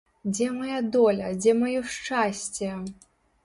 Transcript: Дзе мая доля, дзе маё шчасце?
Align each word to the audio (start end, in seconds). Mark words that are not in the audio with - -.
Дзе 0.35 0.47
мая 0.55 0.79
доля, 0.95 1.29
дзе 1.45 1.55
маё 1.61 1.85
шчасце? 1.99 2.75